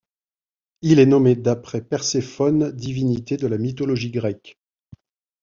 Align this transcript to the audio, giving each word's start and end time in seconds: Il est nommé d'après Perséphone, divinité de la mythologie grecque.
Il 0.81 0.97
est 0.97 1.05
nommé 1.05 1.35
d'après 1.35 1.79
Perséphone, 1.79 2.71
divinité 2.71 3.37
de 3.37 3.45
la 3.45 3.59
mythologie 3.59 4.09
grecque. 4.09 4.57